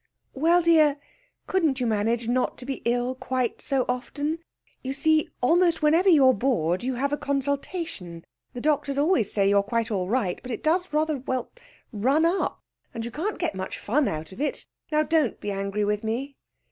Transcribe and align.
'Well, 0.33 0.63
dear, 0.63 0.97
couldn't 1.45 1.79
you 1.79 1.85
manage 1.85 2.27
not 2.27 2.57
to 2.57 2.65
be 2.65 2.81
ill 2.85 3.13
quite 3.13 3.61
so 3.61 3.85
often? 3.87 4.39
You 4.81 4.93
see, 4.93 5.29
almost 5.41 5.83
whenever 5.83 6.09
you're 6.09 6.33
bored 6.33 6.83
you 6.83 6.95
have 6.95 7.13
a 7.13 7.17
consultation. 7.17 8.25
The 8.55 8.61
doctors 8.61 8.97
always 8.97 9.31
say 9.31 9.47
you're 9.47 9.61
quite 9.61 9.91
all 9.91 10.07
right; 10.09 10.39
but 10.41 10.49
it 10.49 10.63
does 10.63 10.91
rather 10.91 11.17
well, 11.17 11.51
run 11.93 12.25
up, 12.25 12.63
and 12.95 13.05
you 13.05 13.11
can't 13.11 13.37
get 13.37 13.53
much 13.53 13.77
fun 13.77 14.07
out 14.07 14.31
of 14.31 14.41
it. 14.41 14.65
Now, 14.91 15.03
don't 15.03 15.39
be 15.39 15.51
angry 15.51 15.85
with 15.85 16.03
me.' 16.03 16.35